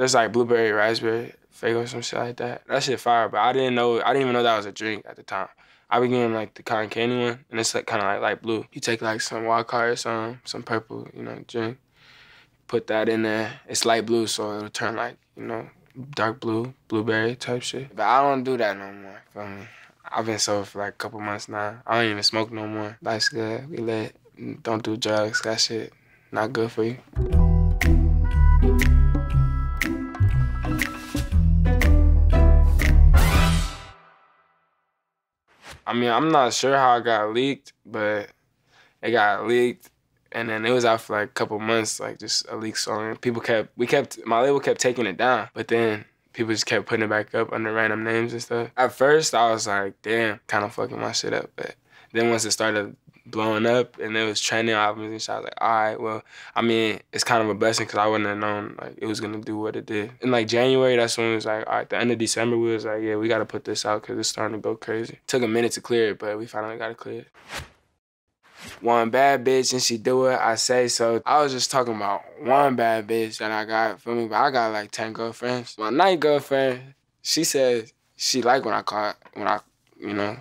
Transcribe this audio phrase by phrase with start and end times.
[0.00, 2.66] There's like blueberry, raspberry, Faygo, some shit like that.
[2.66, 4.00] That shit fire, but I didn't know.
[4.00, 5.48] I didn't even know that was a drink at the time.
[5.90, 8.40] I be getting like the cotton candy one, and it's like kind of like light
[8.40, 8.64] blue.
[8.72, 11.76] You take like some wild card, some some purple, you know, drink.
[12.66, 13.60] Put that in there.
[13.68, 15.68] It's light blue, so it'll turn like you know
[16.12, 17.94] dark blue, blueberry type shit.
[17.94, 19.20] But I don't do that no more.
[19.34, 19.66] Feel me?
[20.10, 21.82] I've been sober for like a couple months now.
[21.86, 22.96] I don't even smoke no more.
[23.02, 23.68] Life's good.
[23.68, 24.16] We lit.
[24.62, 25.42] Don't do drugs.
[25.42, 25.92] That shit
[26.32, 27.49] not good for you.
[35.90, 38.30] I mean, I'm not sure how it got leaked, but
[39.02, 39.90] it got leaked,
[40.30, 43.16] and then it was out for like a couple months, like just a leak song.
[43.16, 46.86] People kept, we kept, my label kept taking it down, but then people just kept
[46.86, 48.70] putting it back up under random names and stuff.
[48.76, 51.74] At first, I was like, damn, kind of fucking my shit up, but
[52.12, 52.94] then once it started
[53.26, 55.30] blowing up and it was trending albums and shit.
[55.30, 56.22] I was like, all right, well,
[56.54, 59.20] I mean, it's kind of a blessing because I wouldn't have known like it was
[59.20, 60.12] gonna do what it did.
[60.20, 62.72] In like January, that's when it was like, all right, the end of December, we
[62.72, 65.18] was like, yeah, we gotta put this out because it's starting to go crazy.
[65.26, 67.26] Took a minute to clear it, but we finally got it cleared.
[68.80, 71.22] One bad bitch and she do it, I say so.
[71.24, 74.50] I was just talking about one bad bitch that I got for me, but I
[74.50, 75.76] got like 10 girlfriends.
[75.78, 79.60] My night girlfriend, she said she like when I call when I,
[79.98, 80.36] you know,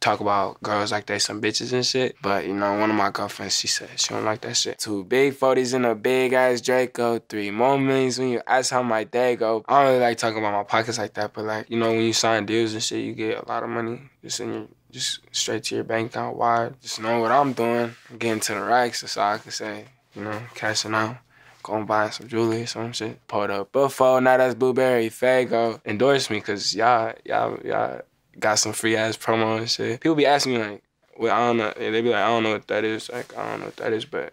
[0.00, 2.16] talk about girls like they some bitches and shit.
[2.22, 4.78] But you know, one of my girlfriends, she said she don't like that shit.
[4.78, 8.82] Two big 40s in a big ass Draco, three more millions when you ask how
[8.82, 9.64] my day go.
[9.68, 12.02] I don't really like talking about my pockets like that, but like, you know, when
[12.02, 15.20] you sign deals and shit, you get a lot of money just in your just
[15.30, 16.80] straight to your bank account wide.
[16.80, 17.94] Just know what I'm doing.
[18.10, 19.84] I'm getting to the racks, so I can say,
[20.14, 21.16] you know, cashing out.
[21.62, 23.24] Going buy some jewelry or some shit.
[23.28, 25.78] Pulled up before, now that's Blueberry Faygo.
[25.84, 28.00] Endorse me, cause y'all, y'all, y'all
[28.40, 30.00] got some free ass promo and shit.
[30.00, 30.82] People be asking me like,
[31.18, 31.72] well, I don't know.
[31.76, 33.10] They be like, I don't know what that is.
[33.10, 34.32] Like, I don't know what that is, but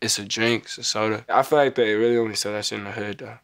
[0.00, 1.24] it's a drink, it's a soda.
[1.28, 3.38] I feel like they really only sell that shit in the hood though.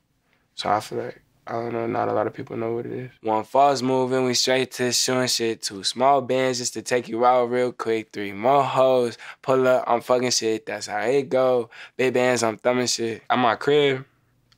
[0.54, 2.92] So I feel like I don't know, not a lot of people know what it
[2.92, 3.10] is.
[3.22, 5.62] One false move and we straight to shooting shit.
[5.62, 8.08] Two small bands just to take you out real quick.
[8.12, 10.66] Three more hoes, pull up, I'm fucking shit.
[10.66, 11.70] That's how it go.
[11.96, 13.22] Big bands, I'm thumbing shit.
[13.30, 14.04] At my crib,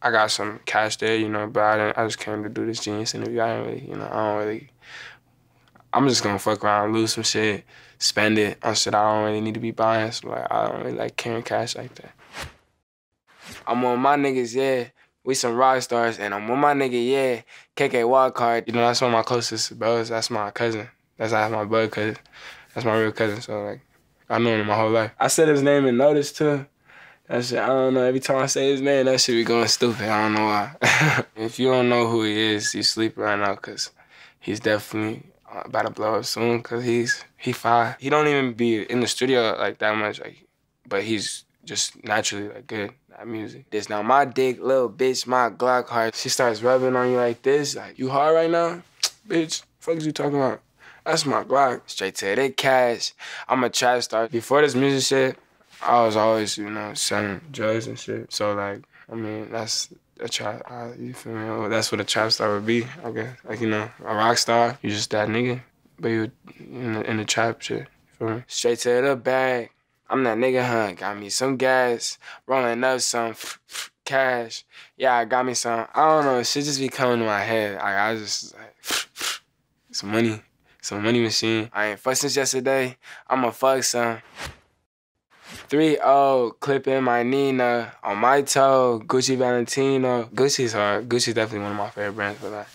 [0.00, 2.80] I got some cash there, you know, but I, I just came to do this
[2.80, 3.42] genius interview.
[3.42, 4.70] I didn't really, you know, I don't really
[5.98, 7.64] I'm just gonna fuck around, lose some shit,
[7.98, 10.12] spend it on shit I don't really need to be buying.
[10.12, 12.12] So like I don't really like carrying cash like that.
[13.66, 14.90] I'm on my niggas, yeah.
[15.24, 17.42] We some rock stars, and I'm on my nigga, yeah.
[17.76, 18.68] KK Wildcard.
[18.68, 20.08] You know, that's one of my closest bros.
[20.08, 20.88] That's my cousin.
[21.16, 22.16] That's my blood cousin.
[22.74, 23.40] That's my real cousin.
[23.40, 23.80] So like,
[24.30, 25.10] I know him my whole life.
[25.18, 26.64] I said his name in Noticed too.
[27.26, 28.04] That shit, I don't know.
[28.04, 30.08] Every time I say his name, that shit be going stupid.
[30.08, 31.24] I don't know why.
[31.36, 33.90] if you don't know who he is, you sleep right now, cause
[34.38, 37.96] he's definitely about to blow up soon because he's he fine.
[37.98, 40.46] He don't even be in the studio like that much, like,
[40.86, 43.70] but he's just naturally like good at music.
[43.70, 46.14] This now my dick, little bitch, my Glock hard.
[46.14, 48.82] She starts rubbing on you like this, like you hard right now,
[49.28, 49.62] bitch.
[49.80, 50.60] Fuck you talking about?
[51.04, 51.82] That's my Glock.
[51.86, 53.14] Straight to the cash.
[53.48, 54.28] I'm a trap star.
[54.28, 55.38] Before this music shit,
[55.82, 58.32] I was always you know selling drugs and shit.
[58.32, 59.88] So like, I mean that's
[60.20, 60.62] a trap.
[60.70, 61.48] Uh, you feel me?
[61.48, 63.36] Well, that's what a trap star would be, I guess.
[63.44, 65.60] Like you know, a rock star, you just that nigga,
[65.98, 67.80] but you in the, in the trap shit.
[67.80, 67.86] You
[68.18, 68.44] feel me?
[68.46, 69.70] Straight to the bag.
[70.10, 70.92] I'm that nigga, huh?
[70.92, 73.34] Got me some gas, rolling up some
[74.04, 74.64] cash.
[74.96, 75.86] Yeah, I got me some.
[75.94, 76.42] I don't know.
[76.42, 77.74] Shit just be coming to my head.
[77.74, 78.74] Like, I just like
[79.92, 80.40] some money,
[80.80, 81.68] some money machine.
[81.72, 82.96] I ain't fucked since yesterday.
[83.28, 84.18] I'ma fuck some.
[85.68, 90.24] 3-0, clipping my Nina on my toe, Gucci Valentino.
[90.34, 91.08] Gucci's hard.
[91.08, 92.66] Gucci's definitely one of my favorite brands, but like,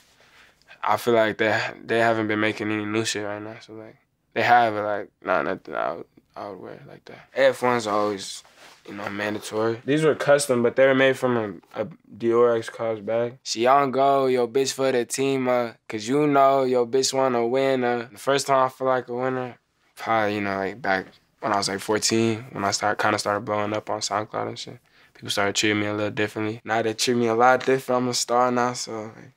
[0.83, 3.55] I feel like they they haven't been making any new shit right now.
[3.61, 3.95] So like,
[4.33, 6.05] they have, but like, not nothing I would,
[6.35, 7.33] I would wear like that.
[7.35, 8.43] F1s are always,
[8.87, 9.81] you know, mandatory.
[9.85, 13.37] These were custom, but they were made from a, a Dior X KAWS bag.
[13.43, 17.47] She on go, yo bitch for the team, uh, cause you know yo bitch wanna
[17.47, 17.83] win.
[17.83, 18.07] Uh.
[18.11, 19.57] The first time I feel like a winner,
[19.95, 21.07] probably, you know, like back
[21.43, 24.47] when I was like 14, when I start kind of started blowing up on SoundCloud
[24.47, 24.79] and shit.
[25.13, 26.61] People started treating me a little differently.
[26.63, 28.01] Now they treat me a lot different.
[28.01, 29.33] I'm a star now, so like,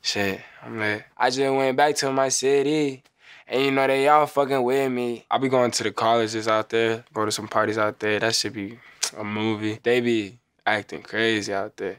[0.00, 1.02] shit, I'm lit.
[1.16, 3.02] I just went back to my city.
[3.48, 5.26] And you know, they all fucking with me.
[5.28, 8.20] I be going to the colleges out there, go to some parties out there.
[8.20, 8.78] That should be
[9.18, 9.80] a movie.
[9.82, 11.96] They be acting crazy out there.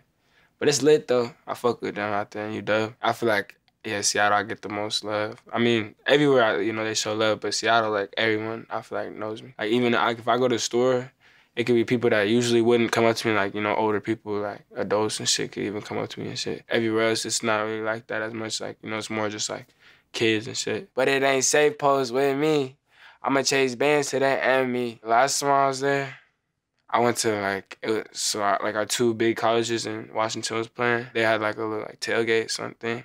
[0.58, 1.34] But it's lit though.
[1.46, 2.96] I fuck with them out there and UW.
[3.02, 5.42] I feel like yeah, Seattle, I get the most love.
[5.52, 9.14] I mean, everywhere, you know, they show love, but Seattle, like, everyone, I feel like,
[9.14, 9.54] knows me.
[9.58, 11.12] Like, even like, if I go to the store,
[11.56, 14.00] it could be people that usually wouldn't come up to me, like, you know, older
[14.00, 16.64] people, like, adults and shit could even come up to me and shit.
[16.70, 18.62] Everywhere else, it's not really like that as much.
[18.62, 19.68] Like, you know, it's more just, like,
[20.14, 20.90] kids and shit.
[20.94, 22.78] But it ain't safe post with me.
[23.22, 25.00] I'ma chase bands to that and me.
[25.04, 26.16] Last time I was there,
[26.90, 30.68] I went to like was, so I, like our two big colleges in Washington was
[30.68, 31.08] playing.
[31.14, 33.04] They had like a little like tailgate something,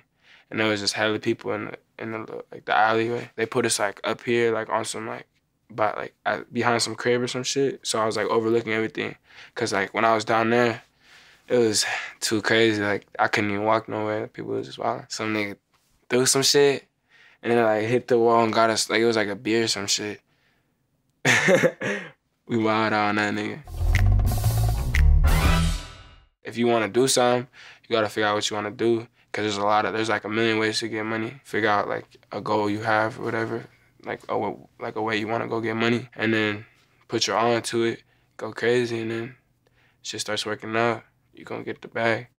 [0.49, 3.29] and there was just hella people in the in the like the alleyway.
[3.35, 5.27] They put us like up here like on some like
[5.69, 6.13] but like
[6.51, 7.85] behind some crib or some shit.
[7.85, 9.15] So I was like overlooking everything,
[9.55, 10.81] cause like when I was down there,
[11.47, 11.85] it was
[12.19, 12.81] too crazy.
[12.81, 14.27] Like I couldn't even walk nowhere.
[14.27, 15.05] People was just wild.
[15.09, 15.57] Some nigga
[16.09, 16.85] threw some shit,
[17.43, 19.63] and then like hit the wall and got us like it was like a beer
[19.63, 20.21] or some shit.
[22.47, 23.59] we wild on that nigga.
[26.43, 27.47] If you want to do something,
[27.87, 29.07] you gotta figure out what you want to do.
[29.31, 31.39] Cause there's a lot of there's like a million ways to get money.
[31.43, 33.65] Figure out like a goal you have or whatever,
[34.03, 36.65] like a like a way you want to go get money, and then
[37.07, 38.03] put your all into it,
[38.37, 39.35] go crazy, and then
[40.01, 41.03] shit starts working out.
[41.33, 42.27] You gonna get the bag.